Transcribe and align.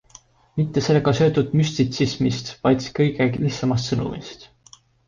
Mitte 0.59 0.81
sellega 0.85 1.13
seotud 1.19 1.53
müstitsismist, 1.61 2.51
vaid 2.67 2.89
kõige 2.99 3.31
lihtsamast 3.47 3.93
sõnumist. 3.93 4.53